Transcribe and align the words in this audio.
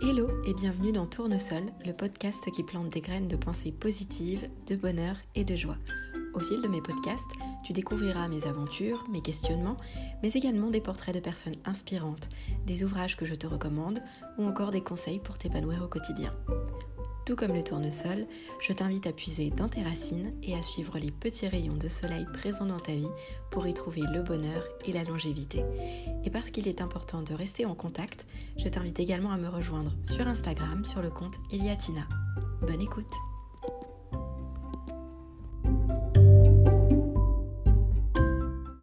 Hello 0.00 0.30
et 0.46 0.54
bienvenue 0.54 0.92
dans 0.92 1.06
Tournesol, 1.06 1.72
le 1.84 1.92
podcast 1.92 2.48
qui 2.52 2.62
plante 2.62 2.88
des 2.90 3.00
graines 3.00 3.26
de 3.26 3.34
pensée 3.34 3.72
positives, 3.72 4.48
de 4.68 4.76
bonheur 4.76 5.16
et 5.34 5.44
de 5.44 5.56
joie. 5.56 5.76
Au 6.34 6.38
fil 6.38 6.60
de 6.60 6.68
mes 6.68 6.80
podcasts, 6.80 7.32
tu 7.64 7.72
découvriras 7.72 8.28
mes 8.28 8.46
aventures, 8.46 9.04
mes 9.10 9.22
questionnements, 9.22 9.76
mais 10.22 10.32
également 10.32 10.70
des 10.70 10.80
portraits 10.80 11.16
de 11.16 11.20
personnes 11.20 11.56
inspirantes, 11.64 12.28
des 12.64 12.84
ouvrages 12.84 13.16
que 13.16 13.26
je 13.26 13.34
te 13.34 13.48
recommande 13.48 13.98
ou 14.38 14.44
encore 14.44 14.70
des 14.70 14.82
conseils 14.82 15.18
pour 15.18 15.36
t'épanouir 15.36 15.82
au 15.82 15.88
quotidien. 15.88 16.32
Tout 17.28 17.36
comme 17.36 17.52
le 17.52 17.62
tournesol, 17.62 18.26
je 18.58 18.72
t'invite 18.72 19.06
à 19.06 19.12
puiser 19.12 19.50
dans 19.50 19.68
tes 19.68 19.82
racines 19.82 20.32
et 20.42 20.54
à 20.54 20.62
suivre 20.62 20.98
les 20.98 21.10
petits 21.10 21.46
rayons 21.46 21.76
de 21.76 21.86
soleil 21.86 22.24
présents 22.32 22.64
dans 22.64 22.78
ta 22.78 22.92
vie 22.92 23.10
pour 23.50 23.66
y 23.66 23.74
trouver 23.74 24.00
le 24.10 24.22
bonheur 24.22 24.66
et 24.86 24.92
la 24.92 25.04
longévité. 25.04 25.62
Et 26.24 26.30
parce 26.30 26.50
qu'il 26.50 26.66
est 26.66 26.80
important 26.80 27.20
de 27.20 27.34
rester 27.34 27.66
en 27.66 27.74
contact, 27.74 28.24
je 28.56 28.66
t'invite 28.68 28.98
également 28.98 29.30
à 29.30 29.36
me 29.36 29.50
rejoindre 29.50 29.92
sur 30.04 30.26
Instagram 30.26 30.86
sur 30.86 31.02
le 31.02 31.10
compte 31.10 31.34
Eliatina. 31.52 32.08
Bonne 32.62 32.80
écoute 32.80 33.14